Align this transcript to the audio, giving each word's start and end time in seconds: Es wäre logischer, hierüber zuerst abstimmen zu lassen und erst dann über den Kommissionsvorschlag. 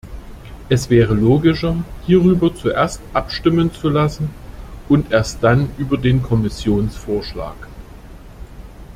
Es 0.67 0.89
wäre 0.89 1.13
logischer, 1.13 1.75
hierüber 2.07 2.55
zuerst 2.55 2.99
abstimmen 3.13 3.71
zu 3.71 3.87
lassen 3.89 4.31
und 4.89 5.11
erst 5.11 5.43
dann 5.43 5.69
über 5.77 5.95
den 5.99 6.23
Kommissionsvorschlag. 6.23 7.53